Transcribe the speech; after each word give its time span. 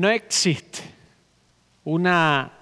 no 0.00 0.08
existe 0.08 0.80
una 1.84 2.52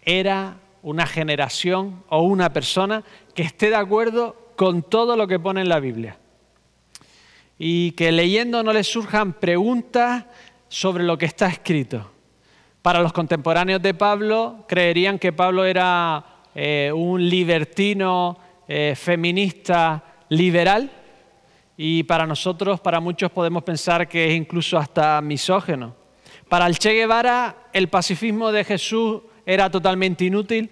era, 0.00 0.56
una 0.82 1.06
generación 1.06 2.02
o 2.08 2.22
una 2.22 2.50
persona 2.50 3.04
que 3.34 3.42
esté 3.42 3.68
de 3.68 3.76
acuerdo 3.76 4.52
con 4.56 4.82
todo 4.82 5.14
lo 5.14 5.26
que 5.26 5.38
pone 5.38 5.60
en 5.60 5.68
la 5.68 5.80
Biblia. 5.80 6.16
Y 7.58 7.90
que 7.92 8.10
leyendo 8.10 8.62
no 8.62 8.72
le 8.72 8.84
surjan 8.84 9.34
preguntas 9.34 10.24
sobre 10.68 11.04
lo 11.04 11.18
que 11.18 11.26
está 11.26 11.48
escrito. 11.48 12.10
Para 12.80 13.02
los 13.02 13.12
contemporáneos 13.12 13.82
de 13.82 13.92
Pablo, 13.92 14.64
creerían 14.66 15.18
que 15.18 15.32
Pablo 15.32 15.66
era 15.66 16.24
eh, 16.54 16.90
un 16.94 17.28
libertino 17.28 18.38
eh, 18.66 18.94
feminista 18.96 20.02
liberal 20.30 20.90
y 21.76 22.02
para 22.04 22.26
nosotros, 22.26 22.80
para 22.80 22.98
muchos 22.98 23.30
podemos 23.30 23.62
pensar 23.62 24.08
que 24.08 24.28
es 24.28 24.34
incluso 24.34 24.78
hasta 24.78 25.20
misógeno. 25.20 25.97
Para 26.48 26.66
el 26.66 26.78
Che 26.78 26.92
Guevara 26.92 27.68
el 27.72 27.88
pacifismo 27.88 28.50
de 28.50 28.64
Jesús 28.64 29.20
era 29.44 29.70
totalmente 29.70 30.24
inútil, 30.24 30.70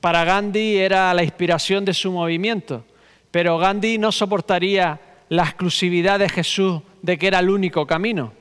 para 0.00 0.24
Gandhi 0.24 0.76
era 0.76 1.12
la 1.12 1.22
inspiración 1.22 1.84
de 1.84 1.92
su 1.92 2.10
movimiento, 2.12 2.84
pero 3.30 3.58
Gandhi 3.58 3.98
no 3.98 4.12
soportaría 4.12 5.00
la 5.28 5.44
exclusividad 5.44 6.18
de 6.18 6.28
Jesús 6.28 6.80
de 7.02 7.18
que 7.18 7.26
era 7.26 7.40
el 7.40 7.50
único 7.50 7.86
camino. 7.86 8.32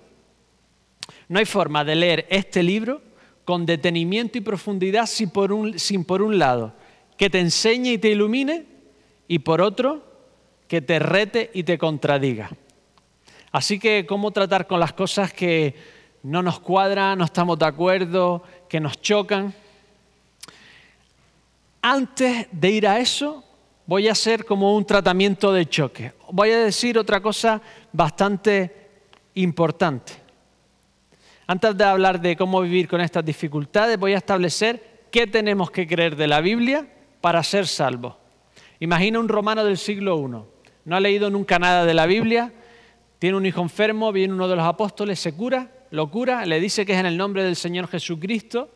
No 1.27 1.40
hay 1.40 1.46
forma 1.46 1.84
de 1.84 1.96
leer 1.96 2.26
este 2.30 2.63
libro 2.63 3.02
con 3.44 3.66
detenimiento 3.66 4.38
y 4.38 4.41
profundidad 4.41 5.05
sin 5.08 5.30
por 5.30 5.52
un, 5.52 5.77
sin 5.80 6.05
por 6.05 6.22
un 6.22 6.40
lado 6.40 6.74
que 7.18 7.29
te 7.29 7.40
enseñe 7.40 7.94
y 7.94 7.98
te 7.98 8.10
ilumine 8.10 8.66
y 9.27 9.40
por 9.40 9.62
otro 9.62 10.05
que 10.68 10.82
te 10.82 10.99
rete 10.99 11.49
y 11.54 11.63
te 11.63 11.77
contradiga. 11.77 12.51
Así 13.51 13.79
que, 13.79 14.05
¿cómo 14.05 14.32
tratar 14.32 14.68
con 14.68 14.79
las 14.79 14.94
cosas 14.94 15.34
que 15.34 15.96
no 16.23 16.41
nos 16.41 16.60
cuadran, 16.60 17.18
no 17.18 17.26
estamos 17.26 17.57
de 17.60 17.65
acuerdo, 17.65 18.43
que 18.68 18.79
nos 18.79 19.01
chocan? 19.01 19.54
Antes 21.82 22.48
de 22.51 22.70
ir 22.71 22.87
a 22.87 22.99
eso, 22.99 23.43
voy 23.85 24.07
a 24.07 24.12
hacer 24.12 24.45
como 24.45 24.76
un 24.76 24.85
tratamiento 24.85 25.54
de 25.54 25.68
choque. 25.68 26.13
Voy 26.32 26.51
a 26.51 26.60
decir 26.60 26.98
otra 26.98 27.21
cosa 27.21 27.62
bastante 27.93 28.90
importante. 29.35 30.13
Antes 31.48 31.77
de 31.77 31.84
hablar 31.85 32.20
de 32.20 32.35
cómo 32.35 32.60
vivir 32.62 32.88
con 32.90 32.99
estas 32.99 33.23
dificultades, 33.23 33.98
voy 33.98 34.13
a 34.13 34.18
establecer 34.18 35.05
qué 35.12 35.27
tenemos 35.27 35.71
que 35.71 35.88
creer 35.88 36.18
de 36.18 36.27
la 36.27 36.41
Biblia 36.41 36.85
para 37.21 37.41
ser 37.43 37.68
salvos. 37.68 38.15
Imagina 38.79 39.20
un 39.20 39.29
romano 39.29 39.63
del 39.63 39.77
siglo 39.77 40.20
I, 40.20 40.27
no 40.85 40.95
ha 40.95 40.99
leído 40.99 41.29
nunca 41.29 41.57
nada 41.57 41.85
de 41.85 41.93
la 41.93 42.05
Biblia, 42.05 42.51
tiene 43.20 43.38
un 43.38 43.45
hijo 43.45 43.62
enfermo, 43.62 44.12
viene 44.12 44.34
uno 44.34 44.48
de 44.48 44.55
los 44.55 44.65
apóstoles, 44.65 45.20
se 45.20 45.34
cura, 45.34 45.71
lo 45.91 46.10
cura, 46.10 46.46
le 46.46 46.60
dice 46.60 46.85
que 46.85 46.93
es 46.93 46.99
en 46.99 47.05
el 47.05 47.18
nombre 47.18 47.43
del 47.43 47.55
Señor 47.55 47.88
Jesucristo 47.88 48.70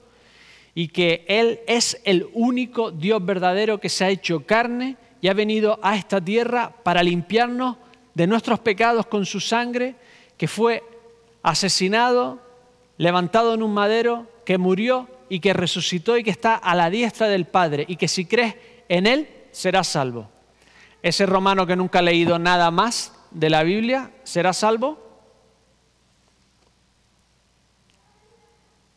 y 0.73 0.87
que 0.89 1.25
Él 1.27 1.59
es 1.67 2.01
el 2.05 2.29
único 2.33 2.91
Dios 2.91 3.23
verdadero 3.25 3.79
que 3.79 3.89
se 3.89 4.05
ha 4.05 4.09
hecho 4.09 4.45
carne 4.45 4.97
y 5.21 5.27
ha 5.27 5.33
venido 5.33 5.79
a 5.81 5.95
esta 5.95 6.19
tierra 6.21 6.73
para 6.83 7.03
limpiarnos 7.03 7.77
de 8.13 8.27
nuestros 8.27 8.59
pecados 8.59 9.05
con 9.05 9.25
su 9.25 9.39
sangre, 9.39 9.95
que 10.37 10.47
fue 10.47 10.83
asesinado, 11.43 12.39
levantado 12.97 13.53
en 13.53 13.63
un 13.63 13.73
madero, 13.73 14.27
que 14.45 14.57
murió 14.57 15.07
y 15.29 15.39
que 15.39 15.53
resucitó 15.53 16.17
y 16.17 16.23
que 16.23 16.31
está 16.31 16.55
a 16.55 16.75
la 16.75 16.89
diestra 16.89 17.27
del 17.27 17.45
Padre 17.45 17.85
y 17.87 17.95
que 17.95 18.07
si 18.07 18.25
crees 18.25 18.55
en 18.89 19.07
Él 19.07 19.27
serás 19.51 19.87
salvo. 19.87 20.29
Ese 21.01 21.25
romano 21.25 21.65
que 21.65 21.75
nunca 21.75 21.99
ha 21.99 22.03
leído 22.03 22.37
nada 22.37 22.69
más 22.71 23.13
de 23.31 23.49
la 23.49 23.63
Biblia, 23.63 24.11
¿será 24.23 24.53
salvo? 24.53 25.10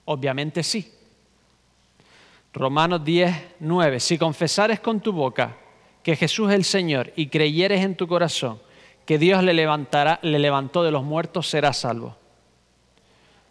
Obviamente 0.07 0.63
sí. 0.63 0.93
Romanos 2.53 3.05
10, 3.05 3.35
9. 3.61 4.01
Si 4.01 4.19
confesares 4.19 4.81
con 4.81 5.01
tu 5.01 5.13
boca 5.13 5.57
que 6.03 6.17
Jesús 6.17 6.51
es 6.51 6.57
el 6.57 6.65
Señor 6.65 7.13
y 7.17 7.27
creyeres 7.27 7.83
en 7.83 7.97
tu 7.97 8.07
corazón 8.07 8.61
que 9.07 9.19
Dios 9.19 9.43
le, 9.43 9.53
levantará, 9.55 10.19
le 10.23 10.39
levantó 10.39 10.83
de 10.83 10.91
los 10.91 11.05
muertos, 11.05 11.49
serás 11.49 11.79
salvo. 11.79 12.17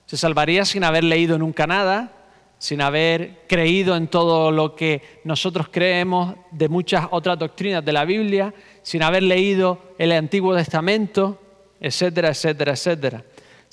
Se 0.05 0.17
salvaría 0.17 0.65
sin 0.65 0.83
haber 0.83 1.03
leído 1.03 1.37
nunca 1.37 1.67
nada, 1.67 2.11
sin 2.57 2.81
haber 2.81 3.41
creído 3.47 3.95
en 3.95 4.07
todo 4.07 4.51
lo 4.51 4.75
que 4.75 5.01
nosotros 5.23 5.67
creemos 5.69 6.35
de 6.51 6.69
muchas 6.69 7.07
otras 7.11 7.37
doctrinas 7.37 7.83
de 7.83 7.93
la 7.93 8.05
Biblia, 8.05 8.53
sin 8.83 9.03
haber 9.03 9.23
leído 9.23 9.93
el 9.97 10.11
Antiguo 10.11 10.55
Testamento, 10.55 11.39
etcétera, 11.79 12.29
etcétera, 12.29 12.71
etcétera. 12.71 13.23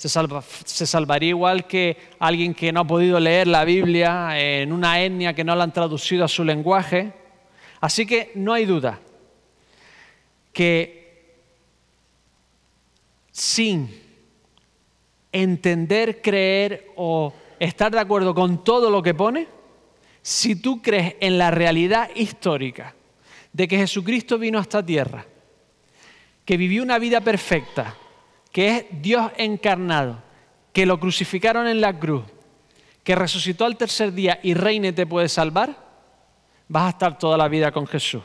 Se, 0.09 0.87
salvaría 0.87 1.29
igual 1.29 1.67
que 1.67 1.95
alguien 2.17 2.55
que 2.55 2.71
no 2.71 2.79
ha 2.79 2.87
podido 2.87 3.19
leer 3.19 3.47
la 3.47 3.63
Biblia 3.63 4.31
en 4.39 4.73
una 4.73 4.99
etnia 4.99 5.35
que 5.35 5.43
no 5.43 5.55
la 5.55 5.63
han 5.63 5.73
traducido 5.73 6.25
a 6.25 6.27
su 6.27 6.43
lenguaje. 6.43 7.13
Así 7.79 8.07
que 8.07 8.31
no 8.33 8.53
hay 8.53 8.65
duda 8.65 8.99
que 10.51 11.01
sin 13.31 13.89
entender, 15.31 16.21
creer 16.21 16.91
o 16.95 17.33
estar 17.59 17.91
de 17.91 17.99
acuerdo 17.99 18.33
con 18.33 18.63
todo 18.63 18.89
lo 18.89 19.03
que 19.03 19.13
pone, 19.13 19.47
si 20.21 20.55
tú 20.55 20.81
crees 20.81 21.15
en 21.19 21.37
la 21.37 21.51
realidad 21.51 22.09
histórica 22.15 22.95
de 23.53 23.67
que 23.67 23.77
Jesucristo 23.77 24.37
vino 24.37 24.57
a 24.57 24.61
esta 24.61 24.85
tierra, 24.85 25.25
que 26.43 26.57
vivió 26.57 26.83
una 26.83 26.99
vida 26.99 27.21
perfecta, 27.21 27.95
que 28.51 28.77
es 28.77 28.85
Dios 29.01 29.31
encarnado, 29.37 30.21
que 30.73 30.85
lo 30.85 30.99
crucificaron 30.99 31.67
en 31.67 31.81
la 31.81 31.97
cruz, 31.97 32.23
que 33.03 33.15
resucitó 33.15 33.65
al 33.65 33.77
tercer 33.77 34.13
día 34.13 34.39
y 34.43 34.53
reine 34.53 34.89
y 34.89 34.93
te 34.93 35.05
puede 35.05 35.29
salvar, 35.29 35.75
vas 36.67 36.83
a 36.83 36.89
estar 36.89 37.17
toda 37.17 37.37
la 37.37 37.47
vida 37.47 37.71
con 37.71 37.87
Jesús. 37.87 38.23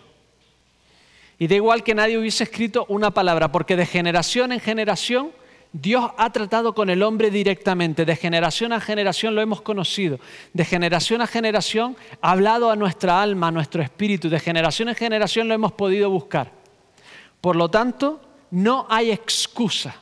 Y 1.38 1.46
da 1.46 1.54
igual 1.54 1.82
que 1.82 1.94
nadie 1.94 2.18
hubiese 2.18 2.44
escrito 2.44 2.86
una 2.88 3.10
palabra, 3.10 3.52
porque 3.52 3.76
de 3.76 3.86
generación 3.86 4.52
en 4.52 4.60
generación 4.60 5.30
Dios 5.72 6.10
ha 6.16 6.32
tratado 6.32 6.74
con 6.74 6.88
el 6.88 7.02
hombre 7.02 7.30
directamente, 7.30 8.04
de 8.04 8.16
generación 8.16 8.72
a 8.72 8.80
generación 8.80 9.34
lo 9.34 9.42
hemos 9.42 9.60
conocido, 9.60 10.18
de 10.54 10.64
generación 10.64 11.20
a 11.20 11.26
generación 11.26 11.96
ha 12.22 12.30
hablado 12.30 12.70
a 12.70 12.76
nuestra 12.76 13.20
alma, 13.20 13.48
a 13.48 13.50
nuestro 13.50 13.82
espíritu, 13.82 14.30
de 14.30 14.40
generación 14.40 14.88
en 14.88 14.94
generación 14.94 15.48
lo 15.48 15.54
hemos 15.54 15.72
podido 15.72 16.08
buscar. 16.08 16.50
Por 17.42 17.56
lo 17.56 17.68
tanto, 17.68 18.20
no 18.50 18.86
hay 18.88 19.10
excusa 19.10 19.96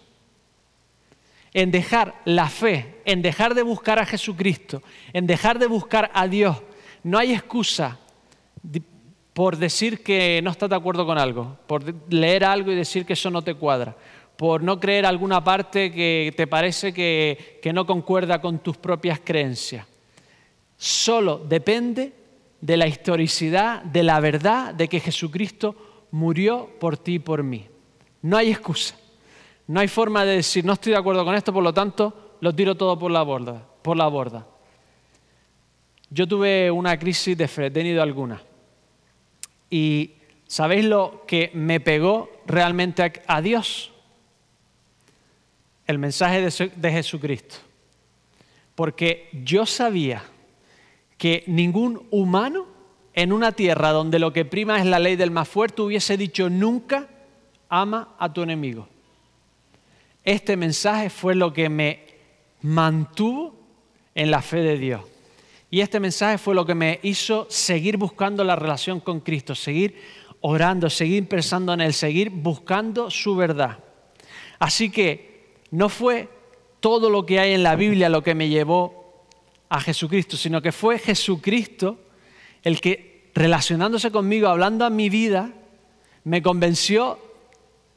en 1.54 1.70
dejar 1.70 2.20
la 2.26 2.48
fe, 2.48 3.00
en 3.06 3.22
dejar 3.22 3.54
de 3.54 3.62
buscar 3.62 3.98
a 3.98 4.04
Jesucristo, 4.04 4.82
en 5.12 5.26
dejar 5.26 5.58
de 5.58 5.66
buscar 5.66 6.10
a 6.12 6.28
Dios. 6.28 6.58
No 7.02 7.18
hay 7.18 7.32
excusa 7.32 7.98
por 9.32 9.56
decir 9.56 10.02
que 10.02 10.40
no 10.42 10.50
estás 10.50 10.68
de 10.68 10.76
acuerdo 10.76 11.06
con 11.06 11.16
algo, 11.16 11.56
por 11.66 11.82
leer 12.12 12.44
algo 12.44 12.70
y 12.70 12.76
decir 12.76 13.06
que 13.06 13.14
eso 13.14 13.30
no 13.30 13.42
te 13.42 13.54
cuadra 13.54 13.96
por 14.36 14.62
no 14.62 14.80
creer 14.80 15.06
alguna 15.06 15.42
parte 15.42 15.92
que 15.92 16.32
te 16.36 16.46
parece 16.46 16.92
que, 16.92 17.60
no 17.72 17.86
concuerda 17.86 18.40
con 18.40 18.58
tus 18.58 18.76
propias 18.76 19.20
creencias. 19.22 19.86
Solo 20.76 21.38
depende 21.38 22.12
de 22.60 22.76
la 22.76 22.86
historicidad, 22.86 23.82
de 23.82 24.02
la 24.02 24.20
verdad 24.20 24.74
de 24.74 24.88
que 24.88 25.00
Jesucristo 25.00 26.06
murió 26.10 26.70
por 26.80 26.96
ti 26.96 27.14
y 27.14 27.18
por 27.18 27.42
mí. 27.42 27.66
No 28.22 28.36
hay 28.36 28.50
excusa. 28.50 28.96
No 29.66 29.80
hay 29.80 29.88
forma 29.88 30.24
de 30.24 30.36
decir, 30.36 30.64
no 30.64 30.74
estoy 30.74 30.92
de 30.92 30.98
acuerdo 30.98 31.24
con 31.24 31.34
esto, 31.34 31.52
por 31.52 31.62
lo 31.62 31.72
tanto, 31.72 32.36
lo 32.40 32.54
tiro 32.54 32.74
todo 32.74 32.98
por 32.98 33.10
la 33.10 33.22
borda. 33.22 33.66
Por 33.82 33.96
la 33.96 34.06
borda. 34.08 34.46
Yo 36.10 36.26
tuve 36.26 36.70
una 36.70 36.98
crisis 36.98 37.36
de 37.36 37.48
fe, 37.48 37.66
he 37.66 37.70
tenido 37.70 38.02
alguna. 38.02 38.40
Y 39.70 40.12
¿sabéis 40.46 40.84
lo 40.84 41.24
que 41.26 41.50
me 41.54 41.80
pegó 41.80 42.30
realmente 42.46 43.22
a 43.26 43.40
Dios? 43.40 43.94
el 45.86 45.98
mensaje 45.98 46.40
de, 46.40 46.92
Jesucristo. 46.92 47.56
Porque 48.74 49.28
yo 49.32 49.66
sabía 49.66 50.22
que 51.18 51.44
ningún 51.46 52.06
humano 52.10 52.66
en 53.12 53.32
una 53.32 53.52
tierra 53.52 53.90
donde 53.90 54.18
lo 54.18 54.32
que 54.32 54.44
prima 54.44 54.78
es 54.78 54.86
la 54.86 54.98
ley 54.98 55.16
del 55.16 55.30
más 55.30 55.48
fuerte 55.48 55.82
hubiese 55.82 56.16
dicho 56.16 56.50
nunca 56.50 57.08
ama 57.68 58.14
a 58.18 58.32
tu 58.32 58.42
enemigo. 58.42 58.88
Este 60.24 60.56
mensaje 60.56 61.10
fue 61.10 61.34
lo 61.34 61.52
que 61.52 61.68
me 61.68 62.00
mantuvo 62.62 63.54
en 64.14 64.30
la 64.30 64.40
fe 64.40 64.58
de 64.58 64.78
Dios. 64.78 65.02
Y 65.70 65.80
este 65.80 66.00
mensaje 66.00 66.38
fue 66.38 66.54
lo 66.54 66.64
que 66.64 66.74
me 66.74 67.00
hizo 67.02 67.46
seguir 67.50 67.98
buscando 67.98 68.42
la 68.42 68.56
relación 68.56 69.00
con 69.00 69.20
Cristo, 69.20 69.54
seguir 69.54 69.96
orando, 70.40 70.88
seguir 70.88 71.28
pensando 71.28 71.74
en 71.74 71.82
Él, 71.82 71.92
seguir 71.92 72.30
buscando 72.30 73.10
su 73.10 73.36
verdad. 73.36 73.78
Así 74.58 74.90
que 74.90 75.56
no 75.70 75.88
fue 75.88 76.28
todo 76.80 77.10
lo 77.10 77.26
que 77.26 77.40
hay 77.40 77.52
en 77.52 77.62
la 77.62 77.76
Biblia 77.76 78.08
lo 78.08 78.22
que 78.22 78.34
me 78.34 78.48
llevó 78.48 79.24
a 79.68 79.80
Jesucristo, 79.80 80.36
sino 80.36 80.62
que 80.62 80.70
fue 80.72 80.98
Jesucristo 80.98 81.98
el 82.62 82.80
que, 82.80 83.30
relacionándose 83.34 84.10
conmigo, 84.10 84.48
hablando 84.48 84.84
a 84.84 84.90
mi 84.90 85.08
vida, 85.08 85.52
me 86.24 86.40
convenció 86.40 87.18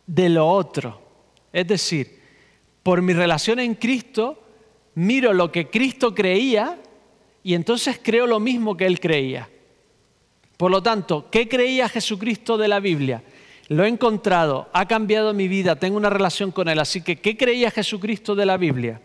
de 0.08 0.30
lo 0.30 0.48
otro. 0.48 1.02
Es 1.54 1.68
decir, 1.68 2.17
por 2.88 3.02
mi 3.02 3.12
relación 3.12 3.60
en 3.60 3.76
Cristo, 3.76 4.42
miro 4.96 5.34
lo 5.34 5.52
que 5.52 5.70
Cristo 5.70 6.16
creía 6.16 6.80
y 7.44 7.54
entonces 7.54 8.00
creo 8.02 8.26
lo 8.26 8.40
mismo 8.40 8.78
que 8.78 8.86
él 8.86 9.02
creía. 9.02 9.50
Por 10.56 10.72
lo 10.72 10.82
tanto, 10.82 11.30
¿qué 11.30 11.50
creía 11.50 11.90
Jesucristo 11.90 12.58
de 12.58 12.70
la 12.70 12.80
Biblia? 12.80 13.24
Lo 13.68 13.84
he 13.84 13.90
encontrado, 13.90 14.70
ha 14.72 14.88
cambiado 14.88 15.34
mi 15.34 15.50
vida, 15.50 15.76
tengo 15.76 15.98
una 15.98 16.10
relación 16.10 16.54
con 16.54 16.70
Él. 16.70 16.80
Así 16.80 17.02
que, 17.02 17.18
¿qué 17.18 17.36
creía 17.36 17.72
Jesucristo 17.72 18.36
de 18.36 18.46
la 18.46 18.56
Biblia? 18.56 19.02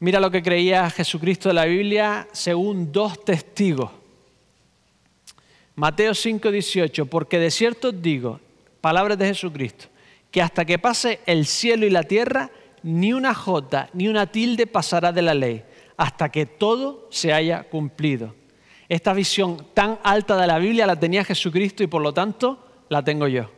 Mira 0.00 0.18
lo 0.18 0.28
que 0.28 0.42
creía 0.42 0.90
Jesucristo 0.90 1.48
de 1.48 1.54
la 1.54 1.66
Biblia 1.66 2.26
según 2.32 2.90
dos 2.90 3.24
testigos. 3.24 3.92
Mateo 5.76 6.12
5, 6.12 6.50
18, 6.50 7.06
porque 7.06 7.38
de 7.38 7.52
cierto 7.52 7.90
os 7.90 8.02
digo, 8.02 8.40
palabras 8.80 9.16
de 9.16 9.28
Jesucristo, 9.28 9.91
que 10.32 10.42
hasta 10.42 10.64
que 10.64 10.80
pase 10.80 11.20
el 11.26 11.46
cielo 11.46 11.86
y 11.86 11.90
la 11.90 12.02
tierra, 12.02 12.50
ni 12.82 13.12
una 13.12 13.34
jota 13.34 13.88
ni 13.92 14.08
una 14.08 14.26
tilde 14.26 14.66
pasará 14.66 15.12
de 15.12 15.22
la 15.22 15.34
ley, 15.34 15.62
hasta 15.96 16.30
que 16.30 16.46
todo 16.46 17.06
se 17.10 17.32
haya 17.32 17.62
cumplido. 17.64 18.34
Esta 18.88 19.12
visión 19.12 19.66
tan 19.74 20.00
alta 20.02 20.36
de 20.36 20.46
la 20.46 20.58
Biblia 20.58 20.86
la 20.86 20.98
tenía 20.98 21.22
Jesucristo 21.22 21.84
y 21.84 21.86
por 21.86 22.02
lo 22.02 22.12
tanto 22.12 22.66
la 22.88 23.04
tengo 23.04 23.28
yo. 23.28 23.50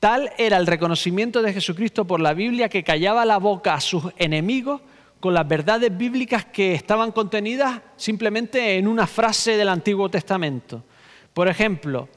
Tal 0.00 0.32
era 0.38 0.56
el 0.56 0.66
reconocimiento 0.66 1.42
de 1.42 1.52
Jesucristo 1.52 2.04
por 2.04 2.20
la 2.20 2.34
Biblia 2.34 2.68
que 2.68 2.82
callaba 2.82 3.24
la 3.24 3.38
boca 3.38 3.74
a 3.74 3.80
sus 3.80 4.04
enemigos 4.16 4.80
con 5.20 5.34
las 5.34 5.46
verdades 5.46 5.96
bíblicas 5.96 6.46
que 6.46 6.74
estaban 6.74 7.12
contenidas 7.12 7.80
simplemente 7.96 8.76
en 8.76 8.88
una 8.88 9.06
frase 9.06 9.56
del 9.56 9.68
Antiguo 9.68 10.08
Testamento. 10.08 10.82
Por 11.32 11.46
ejemplo, 11.46 12.08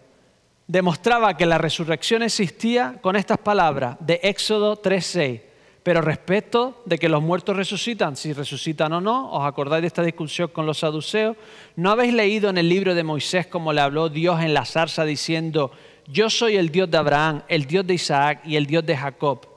demostraba 0.68 1.38
que 1.38 1.46
la 1.46 1.58
resurrección 1.58 2.24
existía 2.24 2.98
con 3.02 3.16
estas 3.16 3.38
palabras 3.38 3.98
de 4.00 4.20
Éxodo 4.24 4.78
3:6. 4.78 5.42
Pero 5.84 6.02
respecto 6.02 6.82
de 6.86 6.98
que 6.98 7.10
los 7.10 7.22
muertos 7.22 7.56
resucitan, 7.56 8.16
si 8.16 8.34
resucitan 8.34 8.92
o 8.94 9.02
no, 9.02 9.32
os 9.32 9.46
acordáis 9.46 9.82
de 9.82 9.88
esta 9.88 10.02
discusión 10.02 10.48
con 10.48 10.66
los 10.66 10.80
saduceos, 10.80 11.38
¿no 11.76 11.92
habéis 11.92 12.12
leído 12.12 12.50
en 12.50 12.58
el 12.58 12.68
libro 12.68 12.96
de 12.96 13.04
Moisés 13.04 13.46
cómo 13.46 13.72
le 13.72 13.82
habló 13.82 14.10
Dios 14.10 14.42
en 14.42 14.56
la 14.56 14.66
zarza 14.66 15.06
diciendo, 15.06 15.72
yo 16.08 16.32
soy 16.32 16.58
el 16.58 16.70
Dios 16.70 16.90
de 16.90 16.98
Abraham, 16.98 17.44
el 17.48 17.66
Dios 17.66 17.86
de 17.86 17.94
Isaac 17.94 18.42
y 18.46 18.56
el 18.56 18.66
Dios 18.66 18.84
de 18.84 18.98
Jacob? 18.98 19.48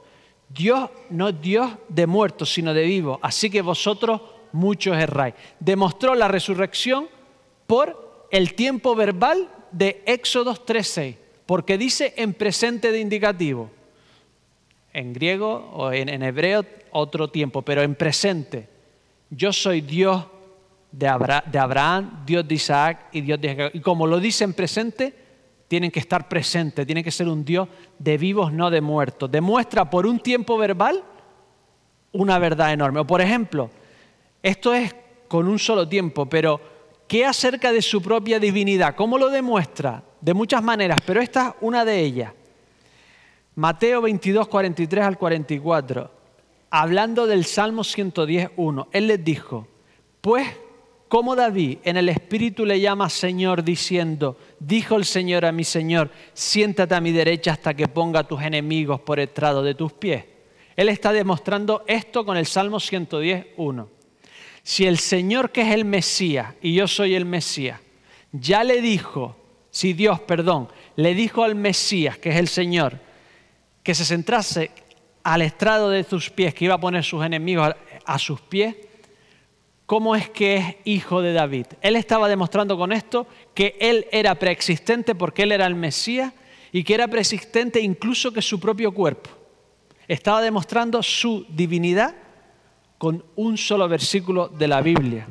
Dios 0.50 0.90
no 1.08 1.28
es 1.28 1.40
Dios 1.40 1.72
de 1.88 2.06
muertos, 2.06 2.52
sino 2.52 2.74
de 2.74 2.84
vivos, 2.84 3.18
así 3.22 3.48
que 3.48 3.62
vosotros 3.62 4.20
muchos 4.52 4.98
erráis. 4.98 5.34
Demostró 5.60 6.14
la 6.14 6.28
resurrección 6.28 7.08
por 7.66 8.26
el 8.30 8.52
tiempo 8.52 8.94
verbal 8.94 9.48
de 9.72 10.02
Éxodo 10.06 10.54
3.6, 10.54 11.16
porque 11.46 11.78
dice 11.78 12.14
en 12.16 12.34
presente 12.34 12.92
de 12.92 13.00
indicativo 13.00 13.70
en 14.92 15.12
griego 15.12 15.70
o 15.74 15.92
en, 15.92 16.22
hebreo 16.22 16.64
otro 16.90 17.28
tiempo, 17.28 17.62
pero 17.62 17.82
en 17.82 17.94
presente. 17.94 18.68
Yo 19.30 19.52
soy 19.52 19.80
Dios 19.80 20.24
de, 20.90 21.06
Abraham, 21.06 22.24
Dios 22.26 22.46
de 22.48 22.54
Isaac 22.54 23.06
y 23.12 23.20
Dios 23.20 23.40
de 23.40 23.48
Jacob. 23.48 23.70
Y 23.74 23.80
como 23.80 24.06
lo 24.06 24.18
dice 24.18 24.44
en 24.44 24.54
presente, 24.54 25.14
tienen 25.68 25.90
que 25.90 26.00
estar 26.00 26.28
presentes, 26.28 26.86
tiene 26.86 27.04
que 27.04 27.10
ser 27.10 27.28
un 27.28 27.44
Dios 27.44 27.68
de 27.98 28.16
vivos, 28.16 28.52
no 28.52 28.70
de 28.70 28.80
muertos. 28.80 29.30
Demuestra 29.30 29.88
por 29.88 30.06
un 30.06 30.18
tiempo 30.18 30.56
verbal 30.56 31.02
una 32.12 32.38
verdad 32.38 32.72
enorme. 32.72 33.00
O 33.00 33.06
por 33.06 33.20
ejemplo, 33.20 33.70
esto 34.42 34.74
es 34.74 34.96
con 35.28 35.46
un 35.46 35.58
solo 35.58 35.86
tiempo, 35.88 36.26
pero 36.26 36.77
¿qué 37.08 37.24
acerca 37.24 37.72
de 37.72 37.82
su 37.82 38.00
propia 38.00 38.38
divinidad? 38.38 38.94
¿Cómo 38.94 39.18
lo 39.18 39.30
demuestra? 39.30 40.04
De 40.20 40.34
muchas 40.34 40.62
maneras, 40.62 40.98
pero 41.04 41.20
esta 41.20 41.48
es 41.48 41.54
una 41.62 41.84
de 41.84 42.00
ellas. 42.00 42.32
Mateo 43.56 44.02
22, 44.02 44.46
43 44.46 45.04
al 45.04 45.18
44, 45.18 46.10
hablando 46.70 47.26
del 47.26 47.44
Salmo 47.44 47.82
110.1, 47.82 48.86
Él 48.92 49.08
les 49.08 49.24
dijo, 49.24 49.66
pues 50.20 50.46
como 51.08 51.34
David 51.34 51.78
en 51.84 51.96
el 51.96 52.10
Espíritu 52.10 52.66
le 52.66 52.80
llama 52.80 53.08
Señor 53.08 53.64
diciendo, 53.64 54.36
dijo 54.60 54.94
el 54.94 55.06
Señor 55.06 55.46
a 55.46 55.52
mi 55.52 55.64
Señor, 55.64 56.10
siéntate 56.34 56.94
a 56.94 57.00
mi 57.00 57.12
derecha 57.12 57.52
hasta 57.52 57.74
que 57.74 57.88
ponga 57.88 58.20
a 58.20 58.28
tus 58.28 58.42
enemigos 58.42 59.00
por 59.00 59.18
estrado 59.18 59.62
de 59.62 59.74
tus 59.74 59.92
pies. 59.92 60.24
Él 60.76 60.88
está 60.90 61.12
demostrando 61.12 61.82
esto 61.86 62.24
con 62.24 62.36
el 62.36 62.46
Salmo 62.46 62.76
110.1. 62.76 63.88
Si 64.68 64.84
el 64.84 64.98
Señor 64.98 65.50
que 65.50 65.62
es 65.62 65.72
el 65.72 65.86
Mesías 65.86 66.54
y 66.60 66.74
yo 66.74 66.86
soy 66.86 67.14
el 67.14 67.24
Mesías, 67.24 67.80
ya 68.32 68.62
le 68.64 68.82
dijo, 68.82 69.34
si 69.70 69.94
Dios, 69.94 70.20
perdón, 70.20 70.68
le 70.94 71.14
dijo 71.14 71.42
al 71.42 71.54
Mesías 71.54 72.18
que 72.18 72.28
es 72.28 72.36
el 72.36 72.48
Señor, 72.48 72.98
que 73.82 73.94
se 73.94 74.04
centrase 74.04 74.70
al 75.22 75.40
estrado 75.40 75.88
de 75.88 76.04
sus 76.04 76.28
pies, 76.28 76.52
que 76.52 76.66
iba 76.66 76.74
a 76.74 76.80
poner 76.80 77.02
sus 77.02 77.24
enemigos 77.24 77.74
a, 78.04 78.18
sus 78.18 78.42
pies, 78.42 78.76
¿cómo 79.86 80.14
es 80.14 80.28
que 80.28 80.56
es 80.56 80.76
hijo 80.84 81.22
de 81.22 81.32
David? 81.32 81.68
Él 81.80 81.96
estaba 81.96 82.28
demostrando 82.28 82.76
con 82.76 82.92
esto 82.92 83.26
que 83.54 83.74
él 83.80 84.06
era 84.12 84.34
preexistente 84.34 85.14
porque 85.14 85.44
él 85.44 85.52
era 85.52 85.64
el 85.64 85.76
Mesías 85.76 86.34
y 86.72 86.84
que 86.84 86.92
era 86.92 87.08
preexistente 87.08 87.80
incluso 87.80 88.32
que 88.32 88.42
su 88.42 88.60
propio 88.60 88.92
cuerpo. 88.92 89.30
Estaba 90.06 90.42
demostrando 90.42 91.02
su 91.02 91.46
divinidad 91.48 92.27
con 92.98 93.24
un 93.36 93.56
solo 93.56 93.88
versículo 93.88 94.48
de 94.48 94.68
la 94.68 94.82
Biblia. 94.82 95.28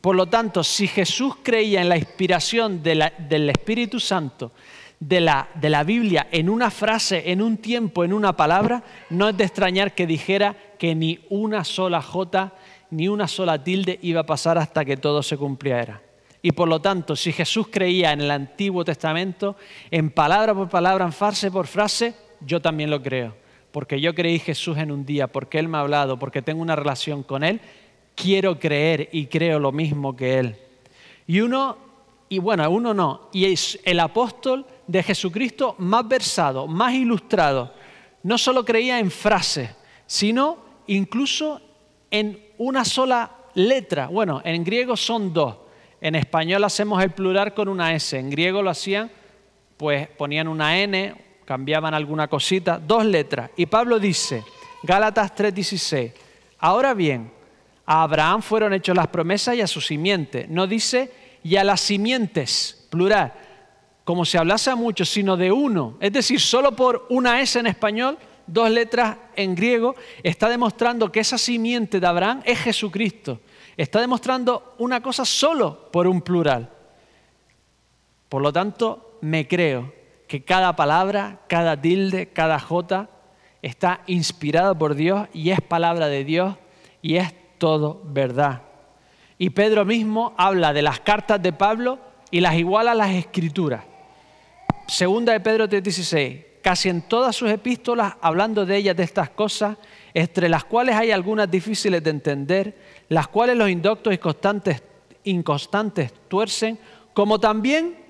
Por 0.00 0.16
lo 0.16 0.26
tanto, 0.26 0.62
si 0.62 0.86
Jesús 0.86 1.36
creía 1.42 1.80
en 1.80 1.88
la 1.88 1.96
inspiración 1.96 2.82
del 2.82 3.48
Espíritu 3.48 3.98
Santo 3.98 4.52
de 5.00 5.20
la, 5.20 5.84
Biblia 5.84 6.28
en 6.30 6.48
una 6.50 6.70
frase, 6.70 7.30
en 7.30 7.40
un 7.40 7.56
tiempo, 7.56 8.04
en 8.04 8.12
una 8.12 8.36
palabra, 8.36 8.82
no 9.10 9.28
es 9.28 9.36
de 9.36 9.44
extrañar 9.44 9.94
que 9.94 10.06
dijera 10.06 10.56
que 10.78 10.94
ni 10.94 11.20
una 11.30 11.64
sola 11.64 12.02
jota, 12.02 12.52
ni 12.90 13.08
una 13.08 13.28
sola 13.28 13.62
tilde 13.62 13.98
iba 14.02 14.20
a 14.20 14.26
pasar 14.26 14.58
hasta 14.58 14.84
que 14.84 14.96
todo 14.96 15.22
se 15.22 15.36
cumpliera. 15.36 16.02
Y 16.42 16.52
por 16.52 16.68
lo 16.68 16.80
tanto, 16.80 17.16
si 17.16 17.32
Jesús 17.32 17.68
creía 17.70 18.12
en 18.12 18.20
el 18.20 18.30
Antiguo 18.30 18.84
Testamento, 18.84 19.56
en 19.90 20.10
palabra 20.10 20.54
por 20.54 20.68
palabra, 20.68 21.06
en 21.06 21.12
frase 21.12 21.50
por 21.50 21.66
frase, 21.66 22.14
yo 22.40 22.60
también 22.60 22.90
lo 22.90 23.02
creo. 23.02 23.43
Porque 23.74 24.00
yo 24.00 24.14
creí 24.14 24.38
Jesús 24.38 24.78
en 24.78 24.92
un 24.92 25.04
día, 25.04 25.26
porque 25.26 25.58
Él 25.58 25.66
me 25.66 25.78
ha 25.78 25.80
hablado, 25.80 26.16
porque 26.16 26.42
tengo 26.42 26.62
una 26.62 26.76
relación 26.76 27.24
con 27.24 27.42
Él, 27.42 27.60
quiero 28.14 28.56
creer 28.56 29.08
y 29.10 29.26
creo 29.26 29.58
lo 29.58 29.72
mismo 29.72 30.14
que 30.14 30.38
Él. 30.38 30.56
Y 31.26 31.40
uno, 31.40 31.76
y 32.28 32.38
bueno, 32.38 32.70
uno 32.70 32.94
no, 32.94 33.30
y 33.32 33.46
es 33.46 33.80
el 33.82 33.98
apóstol 33.98 34.64
de 34.86 35.02
Jesucristo 35.02 35.74
más 35.78 36.06
versado, 36.06 36.68
más 36.68 36.94
ilustrado, 36.94 37.74
no 38.22 38.38
solo 38.38 38.64
creía 38.64 39.00
en 39.00 39.10
frases, 39.10 39.70
sino 40.06 40.56
incluso 40.86 41.60
en 42.12 42.44
una 42.58 42.84
sola 42.84 43.28
letra. 43.54 44.06
Bueno, 44.06 44.40
en 44.44 44.62
griego 44.62 44.96
son 44.96 45.32
dos. 45.32 45.56
En 46.00 46.14
español 46.14 46.62
hacemos 46.62 47.02
el 47.02 47.10
plural 47.10 47.52
con 47.54 47.68
una 47.68 47.92
S. 47.92 48.16
En 48.16 48.30
griego 48.30 48.62
lo 48.62 48.70
hacían, 48.70 49.10
pues 49.76 50.06
ponían 50.10 50.46
una 50.46 50.78
N, 50.78 51.23
cambiaban 51.44 51.94
alguna 51.94 52.28
cosita, 52.28 52.78
dos 52.78 53.04
letras. 53.04 53.50
Y 53.56 53.66
Pablo 53.66 53.98
dice, 53.98 54.44
Gálatas 54.82 55.34
3:16, 55.34 56.12
ahora 56.58 56.94
bien, 56.94 57.30
a 57.86 58.02
Abraham 58.02 58.42
fueron 58.42 58.72
hechas 58.72 58.96
las 58.96 59.08
promesas 59.08 59.56
y 59.56 59.60
a 59.60 59.66
su 59.66 59.80
simiente. 59.80 60.46
No 60.48 60.66
dice 60.66 61.12
y 61.42 61.56
a 61.56 61.64
las 61.64 61.80
simientes, 61.80 62.86
plural 62.90 63.32
como 64.04 64.24
si 64.24 64.36
hablase 64.36 64.70
a 64.70 64.76
muchos, 64.76 65.08
sino 65.08 65.36
de 65.36 65.50
uno. 65.50 65.96
Es 65.98 66.12
decir, 66.12 66.38
solo 66.38 66.76
por 66.76 67.06
una 67.08 67.40
S 67.40 67.58
en 67.58 67.66
español, 67.66 68.18
dos 68.46 68.70
letras 68.70 69.16
en 69.34 69.54
griego, 69.54 69.96
está 70.22 70.48
demostrando 70.48 71.10
que 71.10 71.20
esa 71.20 71.38
simiente 71.38 71.98
de 71.98 72.06
Abraham 72.06 72.42
es 72.44 72.58
Jesucristo. 72.60 73.40
Está 73.76 74.00
demostrando 74.00 74.74
una 74.78 75.02
cosa 75.02 75.24
solo 75.24 75.90
por 75.90 76.06
un 76.06 76.20
plural. 76.20 76.70
Por 78.28 78.42
lo 78.42 78.52
tanto, 78.52 79.18
me 79.22 79.48
creo 79.48 80.03
que 80.34 80.42
cada 80.42 80.74
palabra, 80.74 81.38
cada 81.46 81.80
tilde, 81.80 82.26
cada 82.26 82.58
jota 82.58 83.08
está 83.62 84.00
inspirada 84.08 84.76
por 84.76 84.96
Dios 84.96 85.28
y 85.32 85.50
es 85.50 85.60
palabra 85.60 86.08
de 86.08 86.24
Dios 86.24 86.56
y 87.02 87.18
es 87.18 87.32
todo 87.58 88.02
verdad. 88.04 88.62
Y 89.38 89.50
Pedro 89.50 89.84
mismo 89.84 90.34
habla 90.36 90.72
de 90.72 90.82
las 90.82 90.98
cartas 90.98 91.40
de 91.40 91.52
Pablo 91.52 92.00
y 92.32 92.40
las 92.40 92.56
iguala 92.56 92.90
a 92.90 92.94
las 92.96 93.10
escrituras. 93.12 93.84
Segunda 94.88 95.32
de 95.32 95.38
Pedro 95.38 95.68
3:16, 95.68 96.60
casi 96.64 96.88
en 96.88 97.02
todas 97.02 97.36
sus 97.36 97.48
epístolas 97.48 98.14
hablando 98.20 98.66
de 98.66 98.76
ellas, 98.76 98.96
de 98.96 99.04
estas 99.04 99.30
cosas, 99.30 99.78
entre 100.14 100.48
las 100.48 100.64
cuales 100.64 100.96
hay 100.96 101.12
algunas 101.12 101.48
difíciles 101.48 102.02
de 102.02 102.10
entender, 102.10 102.76
las 103.08 103.28
cuales 103.28 103.56
los 103.56 103.70
indoctos 103.70 104.12
y 104.12 104.18
constantes, 104.18 104.82
inconstantes 105.22 106.12
tuercen, 106.26 106.76
como 107.12 107.38
también 107.38 108.02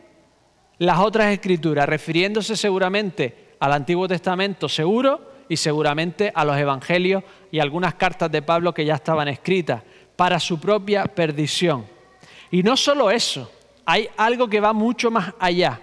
las 0.79 0.99
otras 0.99 1.33
escrituras, 1.33 1.89
refiriéndose 1.89 2.57
seguramente 2.57 3.55
al 3.61 3.73
Antiguo 3.73 4.09
Testamento 4.09 4.69
seguro 4.69 5.33
y 5.49 5.57
seguramente 5.57 6.33
a 6.35 6.45
los 6.45 6.57
evangelios 6.57 7.23
y 7.51 7.61
algunas 7.61 7.95
cartas 7.95 8.31
de 8.31 8.43
Pablo 8.43 8.75
que 8.75 8.85
ya 8.85 8.95
estaban 8.95 9.29
escritas 9.29 9.83
para 10.17 10.41
su 10.41 10.61
propia 10.61 11.05
perdición. 11.05 11.87
Y 12.51 12.63
no 12.63 12.77
solo 12.77 13.11
eso, 13.11 13.51
hay 13.85 14.09
algo 14.17 14.49
que 14.49 14.61
va 14.61 14.73
mucho 14.73 15.11
más 15.11 15.33
allá 15.39 15.81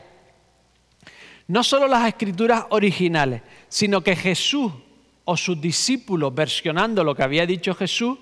no 1.52 1.66
solo 1.66 1.86
las 1.86 2.08
escrituras 2.08 2.64
originales, 2.70 3.42
sino 3.68 4.00
que 4.00 4.16
Jesús 4.16 4.72
o 5.26 5.36
sus 5.36 5.60
discípulos, 5.60 6.34
versionando 6.34 7.04
lo 7.04 7.14
que 7.14 7.24
había 7.24 7.46
dicho 7.46 7.76
Jesús, 7.76 8.18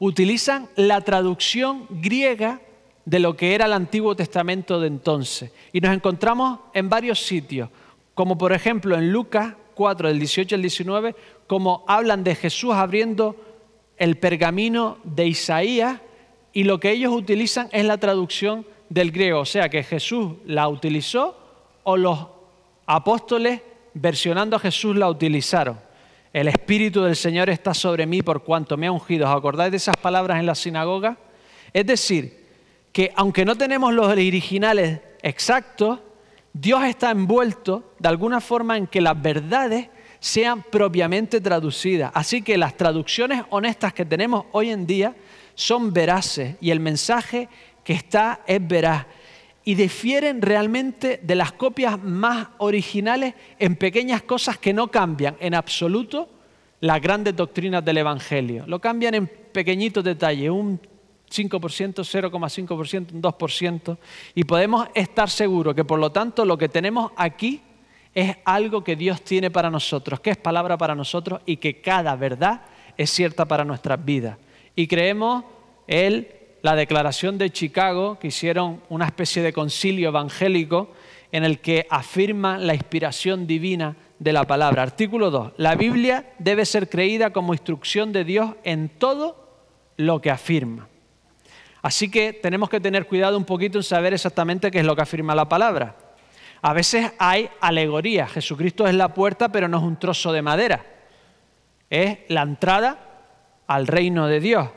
utilizan 0.00 0.68
la 0.74 1.00
traducción 1.00 1.86
griega 1.90 2.60
de 3.04 3.18
lo 3.18 3.36
que 3.36 3.54
era 3.54 3.66
el 3.66 3.72
Antiguo 3.72 4.14
Testamento 4.14 4.80
de 4.80 4.86
entonces. 4.86 5.52
Y 5.72 5.80
nos 5.80 5.94
encontramos 5.94 6.60
en 6.74 6.88
varios 6.88 7.20
sitios, 7.20 7.68
como 8.14 8.38
por 8.38 8.52
ejemplo 8.52 8.96
en 8.96 9.12
Lucas 9.12 9.54
4, 9.74 10.08
del 10.08 10.18
18 10.18 10.54
al 10.54 10.62
19, 10.62 11.16
como 11.46 11.84
hablan 11.88 12.24
de 12.24 12.34
Jesús 12.34 12.72
abriendo 12.74 13.36
el 13.96 14.16
pergamino 14.16 14.98
de 15.04 15.26
Isaías 15.26 16.00
y 16.52 16.64
lo 16.64 16.78
que 16.80 16.90
ellos 16.90 17.12
utilizan 17.12 17.68
es 17.72 17.84
la 17.84 17.98
traducción 17.98 18.66
del 18.88 19.10
griego, 19.10 19.40
o 19.40 19.46
sea 19.46 19.68
que 19.68 19.82
Jesús 19.82 20.32
la 20.44 20.68
utilizó 20.68 21.36
o 21.84 21.96
los 21.96 22.26
apóstoles 22.86 23.62
versionando 23.94 24.56
a 24.56 24.60
Jesús 24.60 24.96
la 24.96 25.08
utilizaron. 25.08 25.78
El 26.32 26.48
Espíritu 26.48 27.02
del 27.02 27.16
Señor 27.16 27.50
está 27.50 27.74
sobre 27.74 28.06
mí 28.06 28.22
por 28.22 28.42
cuanto 28.42 28.76
me 28.76 28.86
ha 28.86 28.92
ungido. 28.92 29.28
¿Os 29.28 29.36
acordáis 29.36 29.70
de 29.70 29.76
esas 29.76 29.96
palabras 29.96 30.40
en 30.40 30.46
la 30.46 30.54
sinagoga? 30.54 31.16
Es 31.72 31.86
decir, 31.86 32.41
que 32.92 33.12
aunque 33.16 33.44
no 33.44 33.56
tenemos 33.56 33.92
los 33.92 34.06
originales 34.06 35.00
exactos, 35.22 35.98
Dios 36.52 36.84
está 36.84 37.10
envuelto 37.10 37.94
de 37.98 38.08
alguna 38.08 38.40
forma 38.40 38.76
en 38.76 38.86
que 38.86 39.00
las 39.00 39.20
verdades 39.20 39.88
sean 40.20 40.62
propiamente 40.62 41.40
traducidas. 41.40 42.12
Así 42.14 42.42
que 42.42 42.58
las 42.58 42.76
traducciones 42.76 43.42
honestas 43.50 43.92
que 43.92 44.04
tenemos 44.04 44.44
hoy 44.52 44.70
en 44.70 44.86
día 44.86 45.16
son 45.54 45.92
veraces 45.92 46.56
y 46.60 46.70
el 46.70 46.80
mensaje 46.80 47.48
que 47.82 47.94
está 47.94 48.40
es 48.46 48.66
veraz 48.66 49.06
y 49.64 49.74
difieren 49.74 50.42
realmente 50.42 51.20
de 51.22 51.34
las 51.34 51.52
copias 51.52 52.00
más 52.02 52.48
originales 52.58 53.34
en 53.58 53.76
pequeñas 53.76 54.22
cosas 54.22 54.58
que 54.58 54.72
no 54.72 54.90
cambian 54.90 55.36
en 55.40 55.54
absoluto 55.54 56.28
las 56.80 57.00
grandes 57.00 57.34
doctrinas 57.36 57.84
del 57.84 57.98
Evangelio. 57.98 58.64
Lo 58.66 58.80
cambian 58.80 59.14
en 59.14 59.26
pequeñitos 59.26 60.02
detalles, 60.02 60.50
un 60.50 60.80
5%, 61.32 61.50
0,5%, 61.50 63.12
un 63.12 63.22
2%, 63.22 63.98
y 64.34 64.44
podemos 64.44 64.88
estar 64.94 65.30
seguros 65.30 65.74
que 65.74 65.84
por 65.84 65.98
lo 65.98 66.12
tanto 66.12 66.44
lo 66.44 66.58
que 66.58 66.68
tenemos 66.68 67.12
aquí 67.16 67.62
es 68.14 68.36
algo 68.44 68.84
que 68.84 68.96
Dios 68.96 69.22
tiene 69.22 69.50
para 69.50 69.70
nosotros, 69.70 70.20
que 70.20 70.30
es 70.30 70.36
palabra 70.36 70.76
para 70.76 70.94
nosotros 70.94 71.40
y 71.46 71.56
que 71.56 71.80
cada 71.80 72.14
verdad 72.16 72.62
es 72.96 73.10
cierta 73.10 73.46
para 73.46 73.64
nuestras 73.64 74.04
vidas. 74.04 74.36
Y 74.76 74.86
creemos 74.86 75.44
el 75.86 76.42
la 76.62 76.76
declaración 76.76 77.38
de 77.38 77.50
Chicago, 77.50 78.18
que 78.18 78.28
hicieron 78.28 78.80
una 78.88 79.04
especie 79.04 79.42
de 79.42 79.52
concilio 79.52 80.08
evangélico 80.08 80.92
en 81.32 81.44
el 81.44 81.58
que 81.58 81.86
afirma 81.90 82.56
la 82.56 82.74
inspiración 82.74 83.46
divina 83.46 83.96
de 84.18 84.32
la 84.32 84.46
palabra. 84.46 84.82
Artículo 84.82 85.30
2. 85.30 85.54
La 85.56 85.74
Biblia 85.74 86.32
debe 86.38 86.64
ser 86.64 86.88
creída 86.88 87.30
como 87.30 87.52
instrucción 87.52 88.12
de 88.12 88.24
Dios 88.24 88.54
en 88.62 88.88
todo 88.88 89.36
lo 89.96 90.20
que 90.20 90.30
afirma. 90.30 90.88
Así 91.82 92.08
que 92.08 92.32
tenemos 92.32 92.70
que 92.70 92.80
tener 92.80 93.06
cuidado 93.06 93.36
un 93.36 93.44
poquito 93.44 93.78
en 93.78 93.82
saber 93.82 94.14
exactamente 94.14 94.70
qué 94.70 94.78
es 94.78 94.86
lo 94.86 94.94
que 94.94 95.02
afirma 95.02 95.34
la 95.34 95.48
palabra. 95.48 95.96
A 96.62 96.72
veces 96.72 97.12
hay 97.18 97.50
alegoría. 97.60 98.28
Jesucristo 98.28 98.86
es 98.86 98.94
la 98.94 99.12
puerta, 99.12 99.50
pero 99.50 99.66
no 99.66 99.78
es 99.78 99.82
un 99.82 99.98
trozo 99.98 100.32
de 100.32 100.42
madera. 100.42 100.86
Es 101.90 102.18
la 102.28 102.42
entrada 102.42 102.98
al 103.66 103.88
reino 103.88 104.28
de 104.28 104.38
Dios. 104.38 104.68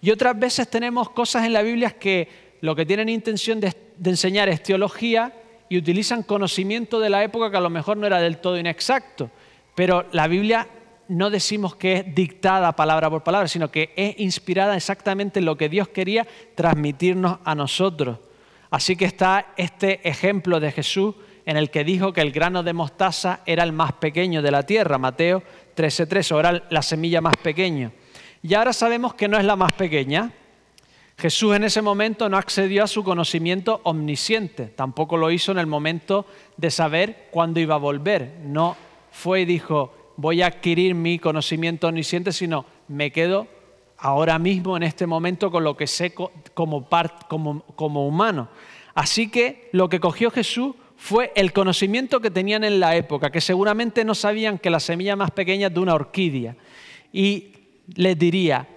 Y 0.00 0.10
otras 0.10 0.38
veces 0.38 0.68
tenemos 0.68 1.10
cosas 1.10 1.44
en 1.44 1.52
la 1.52 1.62
Biblia 1.62 1.90
que 1.90 2.56
lo 2.62 2.74
que 2.74 2.86
tienen 2.86 3.10
intención 3.10 3.60
de, 3.60 3.74
enseñar 4.04 4.48
es 4.48 4.62
teología 4.62 5.32
y 5.68 5.76
utilizan 5.76 6.22
conocimiento 6.22 6.98
de 6.98 7.10
la 7.10 7.22
época 7.22 7.50
que 7.50 7.56
a 7.58 7.60
lo 7.60 7.70
mejor 7.70 7.98
no 7.98 8.06
era 8.06 8.20
del 8.20 8.38
todo 8.38 8.58
inexacto. 8.58 9.30
Pero 9.74 10.06
la 10.12 10.28
Biblia 10.28 10.66
no 11.12 11.28
decimos 11.28 11.76
que 11.76 11.92
es 11.92 12.14
dictada 12.14 12.72
palabra 12.72 13.10
por 13.10 13.22
palabra, 13.22 13.46
sino 13.46 13.70
que 13.70 13.92
es 13.96 14.18
inspirada 14.18 14.76
exactamente 14.76 15.40
en 15.40 15.44
lo 15.44 15.56
que 15.56 15.68
Dios 15.68 15.88
quería 15.88 16.26
transmitirnos 16.54 17.38
a 17.44 17.54
nosotros. 17.54 18.18
Así 18.70 18.96
que 18.96 19.04
está 19.04 19.52
este 19.56 20.06
ejemplo 20.08 20.58
de 20.58 20.72
Jesús 20.72 21.14
en 21.44 21.58
el 21.58 21.70
que 21.70 21.84
dijo 21.84 22.14
que 22.14 22.22
el 22.22 22.32
grano 22.32 22.62
de 22.62 22.72
mostaza 22.72 23.40
era 23.44 23.62
el 23.62 23.72
más 23.72 23.92
pequeño 23.92 24.40
de 24.40 24.50
la 24.50 24.62
tierra, 24.64 24.96
Mateo 24.96 25.42
13:3, 25.76 26.32
o 26.32 26.40
era 26.40 26.62
la 26.70 26.80
semilla 26.80 27.20
más 27.20 27.36
pequeña. 27.36 27.92
Y 28.42 28.54
ahora 28.54 28.72
sabemos 28.72 29.12
que 29.14 29.28
no 29.28 29.38
es 29.38 29.44
la 29.44 29.56
más 29.56 29.72
pequeña. 29.72 30.32
Jesús 31.18 31.54
en 31.54 31.64
ese 31.64 31.82
momento 31.82 32.28
no 32.30 32.38
accedió 32.38 32.84
a 32.84 32.88
su 32.88 33.04
conocimiento 33.04 33.82
omnisciente, 33.84 34.66
tampoco 34.68 35.18
lo 35.18 35.30
hizo 35.30 35.52
en 35.52 35.58
el 35.58 35.66
momento 35.66 36.24
de 36.56 36.70
saber 36.70 37.28
cuándo 37.30 37.60
iba 37.60 37.74
a 37.74 37.78
volver. 37.78 38.38
No 38.44 38.76
fue 39.10 39.42
y 39.42 39.44
dijo, 39.44 40.01
voy 40.16 40.42
a 40.42 40.46
adquirir 40.46 40.94
mi 40.94 41.18
conocimiento 41.18 41.88
omnisciente, 41.88 42.32
sino 42.32 42.64
me 42.88 43.10
quedo 43.10 43.46
ahora 43.98 44.38
mismo 44.38 44.76
en 44.76 44.82
este 44.82 45.06
momento 45.06 45.50
con 45.50 45.64
lo 45.64 45.76
que 45.76 45.86
sé 45.86 46.12
como, 46.12 46.88
como, 47.28 47.60
como 47.76 48.06
humano. 48.06 48.48
Así 48.94 49.30
que 49.30 49.68
lo 49.72 49.88
que 49.88 50.00
cogió 50.00 50.30
Jesús 50.30 50.74
fue 50.96 51.32
el 51.34 51.52
conocimiento 51.52 52.20
que 52.20 52.30
tenían 52.30 52.64
en 52.64 52.78
la 52.78 52.94
época, 52.96 53.30
que 53.30 53.40
seguramente 53.40 54.04
no 54.04 54.14
sabían 54.14 54.58
que 54.58 54.70
la 54.70 54.80
semilla 54.80 55.16
más 55.16 55.30
pequeña 55.30 55.68
es 55.68 55.74
de 55.74 55.80
una 55.80 55.94
orquídea. 55.94 56.56
Y 57.12 57.52
les 57.94 58.18
diría, 58.18 58.68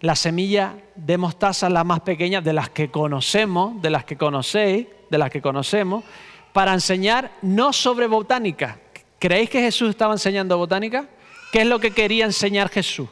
la 0.00 0.16
semilla 0.16 0.76
de 0.94 1.18
mostaza 1.18 1.68
la 1.68 1.84
más 1.84 2.00
pequeña 2.00 2.40
de 2.40 2.52
las 2.52 2.70
que 2.70 2.90
conocemos, 2.90 3.80
de 3.80 3.90
las 3.90 4.04
que 4.04 4.16
conocéis, 4.16 4.86
de 5.10 5.18
las 5.18 5.30
que 5.30 5.42
conocemos, 5.42 6.04
para 6.52 6.72
enseñar 6.72 7.32
no 7.42 7.72
sobre 7.72 8.06
botánica. 8.06 8.78
¿Creéis 9.24 9.48
que 9.48 9.62
Jesús 9.62 9.88
estaba 9.88 10.12
enseñando 10.12 10.58
botánica? 10.58 11.08
¿Qué 11.50 11.62
es 11.62 11.66
lo 11.66 11.78
que 11.80 11.92
quería 11.92 12.26
enseñar 12.26 12.68
Jesús? 12.68 13.08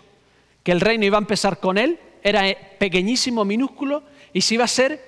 Que 0.63 0.71
el 0.71 0.83
reino 0.83 1.07
iba 1.07 1.17
a 1.17 1.23
empezar 1.23 1.59
con 1.59 1.79
él, 1.79 1.99
era 2.23 2.43
pequeñísimo, 2.79 3.47
minúsculo, 3.47 4.03
y 4.31 4.43
se 4.43 4.57
iba 4.57 4.65
a 4.65 4.69
ser 4.69 5.03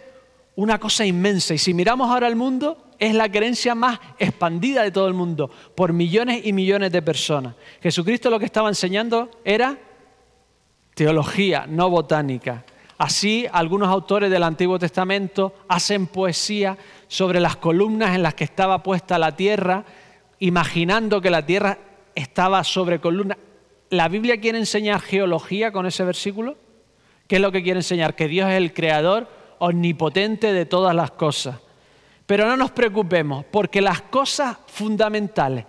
una 0.56 0.80
cosa 0.80 1.04
inmensa. 1.04 1.52
Y 1.52 1.58
si 1.58 1.74
miramos 1.74 2.08
ahora 2.08 2.26
al 2.26 2.36
mundo, 2.36 2.86
es 2.98 3.14
la 3.14 3.30
creencia 3.30 3.74
más 3.74 4.00
expandida 4.18 4.82
de 4.82 4.92
todo 4.92 5.06
el 5.06 5.12
mundo, 5.12 5.50
por 5.74 5.92
millones 5.92 6.40
y 6.46 6.54
millones 6.54 6.90
de 6.90 7.02
personas. 7.02 7.54
Jesucristo 7.82 8.30
lo 8.30 8.38
que 8.38 8.46
estaba 8.46 8.70
enseñando 8.70 9.28
era 9.44 9.78
teología, 10.94 11.66
no 11.68 11.90
botánica. 11.90 12.64
Así, 12.96 13.46
algunos 13.52 13.90
autores 13.90 14.30
del 14.30 14.42
Antiguo 14.42 14.78
Testamento 14.78 15.52
hacen 15.68 16.06
poesía 16.06 16.78
sobre 17.08 17.40
las 17.40 17.56
columnas 17.56 18.14
en 18.14 18.22
las 18.22 18.32
que 18.32 18.44
estaba 18.44 18.82
puesta 18.82 19.18
la 19.18 19.36
tierra, 19.36 19.84
imaginando 20.38 21.20
que 21.20 21.30
la 21.30 21.44
tierra 21.44 21.78
estaba 22.14 22.62
sobre 22.64 23.00
columnas. 23.00 23.38
¿La 23.90 24.08
Biblia 24.08 24.40
quiere 24.40 24.58
enseñar 24.58 25.00
geología 25.00 25.72
con 25.72 25.86
ese 25.86 26.04
versículo? 26.04 26.56
¿Qué 27.28 27.36
es 27.36 27.42
lo 27.42 27.52
que 27.52 27.62
quiere 27.62 27.80
enseñar? 27.80 28.14
Que 28.14 28.28
Dios 28.28 28.50
es 28.50 28.56
el 28.56 28.72
creador 28.72 29.28
omnipotente 29.58 30.52
de 30.52 30.66
todas 30.66 30.94
las 30.94 31.12
cosas. 31.12 31.58
Pero 32.26 32.46
no 32.46 32.56
nos 32.56 32.70
preocupemos, 32.70 33.44
porque 33.50 33.80
las 33.80 34.02
cosas 34.02 34.56
fundamentales 34.66 35.66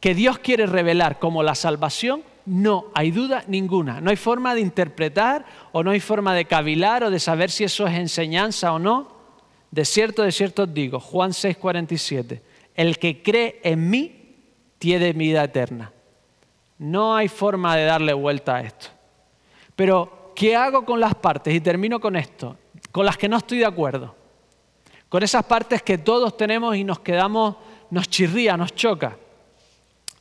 que 0.00 0.14
Dios 0.14 0.38
quiere 0.38 0.66
revelar, 0.66 1.18
como 1.18 1.42
la 1.42 1.54
salvación, 1.54 2.22
no 2.46 2.86
hay 2.94 3.10
duda 3.10 3.44
ninguna. 3.46 4.00
No 4.00 4.10
hay 4.10 4.16
forma 4.16 4.54
de 4.54 4.62
interpretar 4.62 5.44
o 5.72 5.82
no 5.82 5.90
hay 5.90 6.00
forma 6.00 6.34
de 6.34 6.46
cavilar 6.46 7.04
o 7.04 7.10
de 7.10 7.20
saber 7.20 7.50
si 7.50 7.64
eso 7.64 7.86
es 7.86 7.94
enseñanza 7.94 8.72
o 8.72 8.78
no. 8.78 9.08
De 9.70 9.84
cierto, 9.84 10.22
de 10.22 10.32
cierto 10.32 10.64
os 10.64 10.74
digo, 10.74 11.00
Juan 11.00 11.30
6:47, 11.32 12.40
el 12.80 12.98
que 12.98 13.22
cree 13.22 13.60
en 13.62 13.90
mí 13.90 14.36
tiene 14.78 15.12
vida 15.12 15.44
eterna. 15.44 15.92
No 16.78 17.14
hay 17.14 17.28
forma 17.28 17.76
de 17.76 17.84
darle 17.84 18.14
vuelta 18.14 18.56
a 18.56 18.62
esto. 18.62 18.86
Pero, 19.76 20.32
¿qué 20.34 20.56
hago 20.56 20.86
con 20.86 20.98
las 20.98 21.14
partes? 21.14 21.54
Y 21.54 21.60
termino 21.60 22.00
con 22.00 22.16
esto, 22.16 22.56
con 22.90 23.04
las 23.04 23.18
que 23.18 23.28
no 23.28 23.36
estoy 23.36 23.58
de 23.58 23.66
acuerdo. 23.66 24.14
Con 25.10 25.22
esas 25.22 25.44
partes 25.44 25.82
que 25.82 25.98
todos 25.98 26.38
tenemos 26.38 26.74
y 26.74 26.82
nos 26.82 27.00
quedamos, 27.00 27.56
nos 27.90 28.08
chirría, 28.08 28.56
nos 28.56 28.74
choca. 28.74 29.18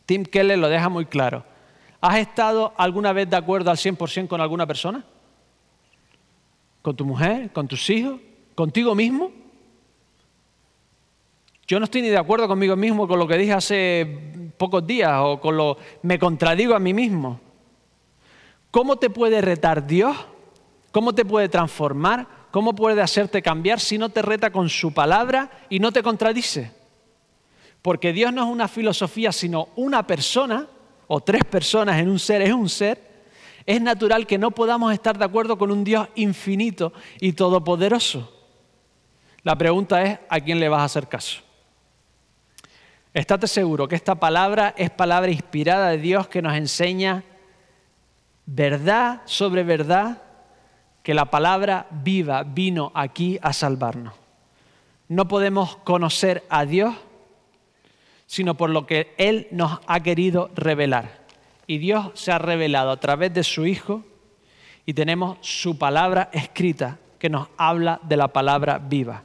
Tim 0.06 0.26
Keller 0.26 0.60
lo 0.60 0.68
deja 0.68 0.90
muy 0.90 1.06
claro. 1.06 1.46
¿Has 2.02 2.18
estado 2.18 2.74
alguna 2.76 3.14
vez 3.14 3.30
de 3.30 3.38
acuerdo 3.38 3.72
al 3.72 3.78
100% 3.78 4.28
con 4.28 4.42
alguna 4.42 4.68
persona? 4.68 5.06
¿Con 6.82 6.94
tu 6.94 7.06
mujer? 7.06 7.54
¿Con 7.54 7.70
tus 7.70 7.90
hijos? 7.90 8.20
¿Contigo 8.54 8.96
mismo? 8.96 9.32
Yo 11.70 11.78
no 11.80 11.84
estoy 11.84 12.02
ni 12.02 12.10
de 12.10 12.18
acuerdo 12.18 12.48
conmigo 12.48 12.76
mismo 12.76 13.08
con 13.08 13.20
lo 13.20 13.28
que 13.28 13.38
dije 13.38 13.54
hace 13.54 14.52
pocos 14.58 14.88
días 14.88 15.20
o 15.22 15.40
con 15.40 15.56
lo 15.56 15.78
me 16.02 16.18
contradigo 16.18 16.74
a 16.74 16.80
mí 16.80 16.96
mismo. 16.96 17.40
¿Cómo 18.72 18.96
te 18.96 19.12
puede 19.12 19.40
retar 19.40 19.86
Dios? 19.86 20.18
¿Cómo 20.92 21.14
te 21.14 21.26
puede 21.26 21.48
transformar? 21.48 22.28
¿Cómo 22.50 22.74
puede 22.74 23.04
hacerte 23.04 23.44
cambiar 23.44 23.80
si 23.80 24.00
no 24.00 24.10
te 24.10 24.24
reta 24.24 24.52
con 24.52 24.68
su 24.68 24.96
palabra 24.96 25.52
y 25.70 25.78
no 25.78 25.92
te 25.92 26.02
contradice? 26.02 26.72
Porque 27.84 28.14
Dios 28.14 28.34
no 28.34 28.46
es 28.46 28.50
una 28.50 28.68
filosofía, 28.68 29.32
sino 29.32 29.70
una 29.76 30.08
persona 30.08 30.68
o 31.06 31.22
tres 31.22 31.44
personas 31.46 32.00
en 32.00 32.10
un 32.10 32.18
ser 32.18 32.42
es 32.42 32.52
un 32.52 32.68
ser, 32.68 33.00
es 33.68 33.80
natural 33.80 34.26
que 34.26 34.40
no 34.40 34.50
podamos 34.50 34.92
estar 34.92 35.20
de 35.20 35.26
acuerdo 35.26 35.56
con 35.60 35.70
un 35.70 35.84
Dios 35.84 36.08
infinito 36.16 36.94
y 37.20 37.34
todopoderoso. 37.34 38.34
La 39.44 39.56
pregunta 39.56 40.02
es, 40.02 40.18
¿a 40.30 40.40
quién 40.40 40.60
le 40.60 40.68
vas 40.68 40.82
a 40.82 40.86
hacer 40.86 41.08
caso? 41.08 41.48
Estate 43.14 43.48
seguro 43.48 43.88
que 43.88 43.96
esta 43.96 44.16
palabra 44.16 44.74
es 44.78 44.90
palabra 44.90 45.32
inspirada 45.32 45.90
de 45.90 45.98
Dios 45.98 46.28
que 46.28 46.42
nos 46.42 46.56
enseña 46.56 47.24
verdad 48.46 49.22
sobre 49.26 49.64
verdad, 49.64 50.22
que 51.04 51.14
la 51.14 51.26
palabra 51.26 51.88
viva 51.90 52.44
vino 52.44 52.92
aquí 52.94 53.40
a 53.42 53.54
salvarnos. 53.54 54.14
No 55.08 55.28
podemos 55.28 55.78
conocer 55.78 56.44
a 56.50 56.66
Dios 56.66 56.96
sino 58.30 58.54
por 58.54 58.70
lo 58.70 58.86
que 58.86 59.16
Él 59.18 59.48
nos 59.50 59.80
ha 59.88 60.02
querido 60.02 60.52
revelar. 60.54 61.26
Y 61.66 61.80
Dios 61.80 62.12
se 62.14 62.32
ha 62.32 62.38
revelado 62.38 62.92
a 62.92 63.00
través 63.00 63.34
de 63.34 63.44
su 63.44 63.66
Hijo 63.66 64.04
y 64.86 64.94
tenemos 64.94 65.40
su 65.42 65.80
palabra 65.80 66.30
escrita 66.32 67.00
que 67.18 67.28
nos 67.28 67.48
habla 67.58 68.00
de 68.04 68.18
la 68.18 68.28
palabra 68.28 68.78
viva. 68.78 69.24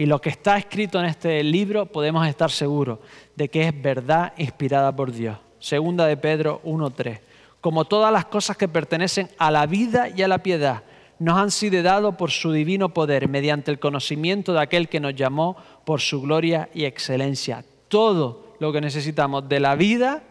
Y 0.00 0.06
lo 0.06 0.18
que 0.18 0.30
está 0.30 0.56
escrito 0.56 0.98
en 0.98 1.04
este 1.04 1.44
libro 1.44 1.84
podemos 1.84 2.26
estar 2.26 2.50
seguros 2.50 3.00
de 3.36 3.50
que 3.50 3.68
es 3.68 3.82
verdad 3.82 4.32
inspirada 4.38 4.96
por 4.96 5.12
Dios. 5.12 5.36
Segunda 5.58 6.06
de 6.06 6.16
Pedro 6.16 6.62
1.3. 6.64 7.20
Como 7.60 7.84
todas 7.84 8.10
las 8.10 8.24
cosas 8.24 8.56
que 8.56 8.66
pertenecen 8.66 9.28
a 9.36 9.50
la 9.50 9.66
vida 9.66 10.08
y 10.08 10.22
a 10.22 10.28
la 10.28 10.42
piedad, 10.42 10.84
nos 11.18 11.36
han 11.36 11.50
sido 11.50 11.82
dados 11.82 12.14
por 12.14 12.30
su 12.30 12.50
divino 12.50 12.94
poder, 12.94 13.28
mediante 13.28 13.70
el 13.70 13.78
conocimiento 13.78 14.54
de 14.54 14.62
aquel 14.62 14.88
que 14.88 15.00
nos 15.00 15.14
llamó 15.14 15.58
por 15.84 16.00
su 16.00 16.22
gloria 16.22 16.70
y 16.72 16.86
excelencia 16.86 17.62
todo 17.88 18.54
lo 18.58 18.72
que 18.72 18.80
necesitamos 18.80 19.50
de 19.50 19.60
la 19.60 19.74
vida 19.74 20.22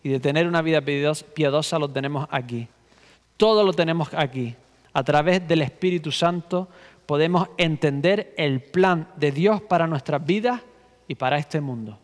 y 0.00 0.10
de 0.10 0.20
tener 0.20 0.46
una 0.46 0.62
vida 0.62 0.80
piadosa 0.80 1.80
lo 1.80 1.90
tenemos 1.90 2.28
aquí. 2.30 2.68
Todo 3.36 3.64
lo 3.64 3.72
tenemos 3.72 4.14
aquí. 4.14 4.54
A 4.92 5.02
través 5.02 5.46
del 5.48 5.62
Espíritu 5.62 6.12
Santo 6.12 6.68
podemos 7.08 7.48
entender 7.56 8.34
el 8.36 8.60
plan 8.60 9.08
de 9.16 9.32
Dios 9.32 9.62
para 9.62 9.86
nuestras 9.86 10.22
vidas 10.26 10.60
y 11.06 11.14
para 11.14 11.38
este 11.38 11.58
mundo. 11.58 11.98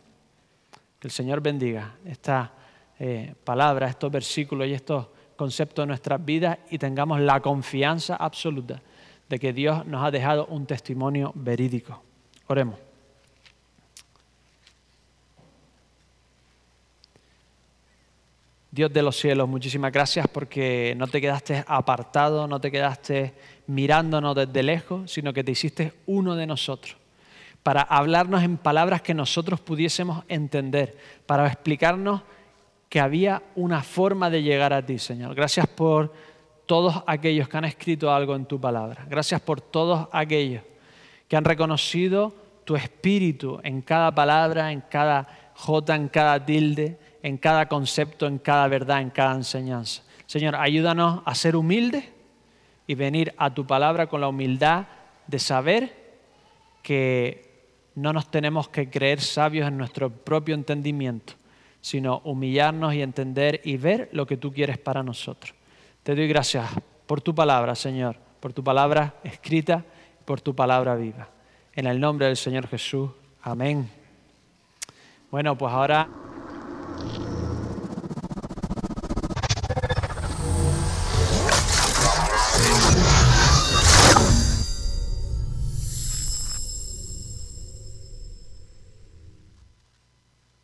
Que 0.97 1.09
el 1.09 1.11
Señor 1.11 1.41
bendiga 1.41 1.93
esta 2.03 2.51
eh, 2.97 3.35
palabra, 3.43 3.87
estos 3.87 4.11
versículos 4.11 4.67
y 4.67 4.73
estos 4.73 5.05
conceptos 5.35 5.83
de 5.83 5.87
nuestras 5.89 6.25
vidas 6.25 6.57
y 6.71 6.79
tengamos 6.79 7.19
la 7.19 7.39
confianza 7.39 8.15
absoluta 8.15 8.81
de 9.29 9.37
que 9.37 9.53
Dios 9.53 9.85
nos 9.85 10.03
ha 10.03 10.09
dejado 10.09 10.47
un 10.47 10.65
testimonio 10.65 11.31
verídico. 11.35 12.01
Oremos. 12.47 12.79
Dios 18.71 18.91
de 18.91 19.01
los 19.03 19.15
cielos, 19.15 19.47
muchísimas 19.47 19.93
gracias 19.93 20.27
porque 20.27 20.95
no 20.97 21.07
te 21.07 21.21
quedaste 21.21 21.63
apartado, 21.65 22.45
no 22.47 22.59
te 22.59 22.69
quedaste 22.71 23.33
mirándonos 23.67 24.35
desde 24.35 24.63
lejos, 24.63 25.11
sino 25.11 25.33
que 25.33 25.43
te 25.43 25.51
hiciste 25.51 25.93
uno 26.05 26.35
de 26.35 26.47
nosotros, 26.47 26.97
para 27.63 27.81
hablarnos 27.81 28.43
en 28.43 28.57
palabras 28.57 29.01
que 29.01 29.13
nosotros 29.13 29.59
pudiésemos 29.59 30.23
entender, 30.27 30.97
para 31.25 31.47
explicarnos 31.47 32.21
que 32.89 32.99
había 32.99 33.41
una 33.55 33.81
forma 33.81 34.29
de 34.29 34.43
llegar 34.43 34.73
a 34.73 34.85
ti, 34.85 34.99
Señor. 34.99 35.35
Gracias 35.35 35.67
por 35.67 36.13
todos 36.65 37.03
aquellos 37.07 37.49
que 37.49 37.57
han 37.57 37.65
escrito 37.65 38.13
algo 38.13 38.35
en 38.35 38.45
tu 38.45 38.59
palabra. 38.59 39.05
Gracias 39.09 39.41
por 39.41 39.61
todos 39.61 40.07
aquellos 40.11 40.63
que 41.27 41.35
han 41.35 41.43
reconocido 41.43 42.33
tu 42.63 42.75
espíritu 42.75 43.59
en 43.63 43.81
cada 43.81 44.13
palabra, 44.13 44.71
en 44.71 44.81
cada 44.81 45.51
jota, 45.55 45.95
en 45.95 46.07
cada 46.07 46.43
tilde 46.45 46.97
en 47.25 47.39
cada 47.39 47.67
concepto, 47.67 48.27
en 48.27 48.37
cada 48.37 48.67
verdad, 48.67 49.01
en 49.01 49.09
cada 49.09 49.33
enseñanza. 49.33 50.03
Señor, 50.27 50.55
ayúdanos 50.55 51.23
a 51.25 51.33
ser 51.33 51.55
humildes 51.55 52.05
y 52.87 52.95
venir 52.95 53.33
a 53.37 53.53
tu 53.53 53.65
palabra 53.65 54.07
con 54.07 54.21
la 54.21 54.27
humildad 54.27 54.85
de 55.27 55.39
saber 55.39 56.05
que 56.83 57.45
no 57.95 58.13
nos 58.13 58.29
tenemos 58.29 58.69
que 58.69 58.89
creer 58.89 59.21
sabios 59.21 59.67
en 59.67 59.77
nuestro 59.77 60.09
propio 60.09 60.53
entendimiento, 60.53 61.33
sino 61.81 62.21
humillarnos 62.23 62.93
y 62.93 63.01
entender 63.01 63.61
y 63.63 63.77
ver 63.77 64.09
lo 64.11 64.25
que 64.27 64.37
tú 64.37 64.53
quieres 64.53 64.77
para 64.77 65.01
nosotros. 65.01 65.55
Te 66.03 66.13
doy 66.13 66.27
gracias 66.27 66.69
por 67.07 67.21
tu 67.21 67.33
palabra, 67.33 67.73
Señor, 67.73 68.17
por 68.39 68.53
tu 68.53 68.63
palabra 68.63 69.15
escrita, 69.23 69.83
por 70.25 70.41
tu 70.41 70.55
palabra 70.55 70.95
viva. 70.95 71.29
En 71.73 71.87
el 71.87 71.99
nombre 71.99 72.27
del 72.27 72.37
Señor 72.37 72.67
Jesús. 72.67 73.09
Amén. 73.41 73.89
Bueno, 75.31 75.57
pues 75.57 75.73
ahora... 75.73 76.34